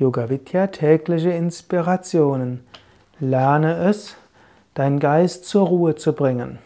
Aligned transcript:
Yoga 0.00 0.30
Vidya 0.30 0.68
tägliche 0.68 1.28
Inspirationen. 1.28 2.64
Lerne 3.18 3.76
es, 3.84 4.16
deinen 4.72 4.98
Geist 4.98 5.44
zur 5.44 5.66
Ruhe 5.66 5.94
zu 5.94 6.14
bringen. 6.14 6.58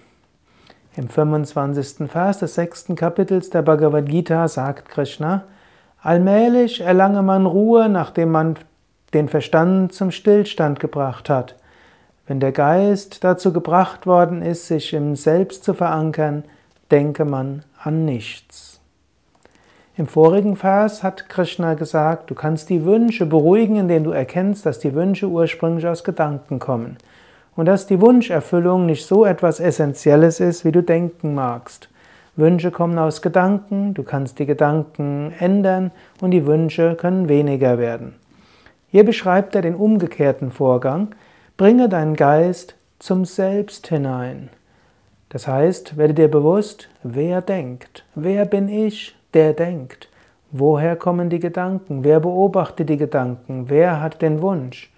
Im 0.94 1.08
25. 1.08 2.08
Vers 2.08 2.38
des 2.38 2.54
sechsten 2.54 2.94
Kapitels 2.94 3.50
der 3.50 3.62
Bhagavad 3.62 4.08
Gita 4.08 4.46
sagt 4.46 4.88
Krishna, 4.88 5.42
allmählich 6.00 6.80
erlange 6.80 7.22
man 7.22 7.46
Ruhe, 7.46 7.88
nachdem 7.88 8.30
man 8.30 8.54
den 9.14 9.28
Verstand 9.28 9.92
zum 9.92 10.12
Stillstand 10.12 10.78
gebracht 10.78 11.28
hat. 11.28 11.56
Wenn 12.28 12.38
der 12.38 12.52
Geist 12.52 13.24
dazu 13.24 13.52
gebracht 13.52 14.06
worden 14.06 14.42
ist, 14.42 14.68
sich 14.68 14.92
im 14.92 15.16
Selbst 15.16 15.64
zu 15.64 15.74
verankern, 15.74 16.44
denke 16.92 17.24
man 17.24 17.64
an 17.82 18.04
nichts. 18.04 18.73
Im 19.96 20.08
vorigen 20.08 20.56
Vers 20.56 21.04
hat 21.04 21.28
Krishna 21.28 21.74
gesagt, 21.74 22.28
du 22.28 22.34
kannst 22.34 22.68
die 22.68 22.84
Wünsche 22.84 23.26
beruhigen, 23.26 23.76
indem 23.76 24.02
du 24.02 24.10
erkennst, 24.10 24.66
dass 24.66 24.80
die 24.80 24.92
Wünsche 24.92 25.28
ursprünglich 25.28 25.86
aus 25.86 26.02
Gedanken 26.02 26.58
kommen 26.58 26.96
und 27.54 27.66
dass 27.66 27.86
die 27.86 28.00
Wunscherfüllung 28.00 28.86
nicht 28.86 29.06
so 29.06 29.24
etwas 29.24 29.60
Essentielles 29.60 30.40
ist, 30.40 30.64
wie 30.64 30.72
du 30.72 30.82
denken 30.82 31.36
magst. 31.36 31.88
Wünsche 32.34 32.72
kommen 32.72 32.98
aus 32.98 33.22
Gedanken, 33.22 33.94
du 33.94 34.02
kannst 34.02 34.40
die 34.40 34.46
Gedanken 34.46 35.32
ändern 35.38 35.92
und 36.20 36.32
die 36.32 36.44
Wünsche 36.44 36.96
können 36.96 37.28
weniger 37.28 37.78
werden. 37.78 38.16
Hier 38.90 39.04
beschreibt 39.04 39.54
er 39.54 39.62
den 39.62 39.76
umgekehrten 39.76 40.50
Vorgang, 40.50 41.14
bringe 41.56 41.88
deinen 41.88 42.16
Geist 42.16 42.74
zum 42.98 43.24
Selbst 43.24 43.86
hinein. 43.86 44.48
Das 45.28 45.46
heißt, 45.46 45.96
werde 45.96 46.14
dir 46.14 46.28
bewusst, 46.28 46.88
wer 47.04 47.40
denkt, 47.42 48.04
wer 48.16 48.44
bin 48.44 48.68
ich, 48.68 49.14
der 49.34 49.52
denkt? 49.52 50.08
Woher 50.50 50.96
kommen 50.96 51.30
die 51.30 51.40
Gedanken? 51.40 52.04
Wer 52.04 52.20
beobachtet 52.20 52.88
die 52.88 52.96
Gedanken? 52.96 53.68
Wer 53.68 54.00
hat 54.00 54.22
den 54.22 54.40
Wunsch? 54.40 54.92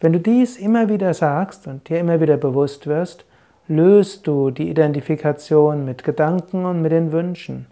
Wenn 0.00 0.14
du 0.14 0.20
dies 0.20 0.56
immer 0.56 0.88
wieder 0.88 1.12
sagst 1.12 1.66
und 1.66 1.88
dir 1.88 2.00
immer 2.00 2.20
wieder 2.20 2.38
bewusst 2.38 2.86
wirst, 2.86 3.26
löst 3.68 4.26
du 4.26 4.50
die 4.50 4.70
Identifikation 4.70 5.84
mit 5.84 6.02
Gedanken 6.02 6.64
und 6.64 6.80
mit 6.80 6.92
den 6.92 7.12
Wünschen. 7.12 7.66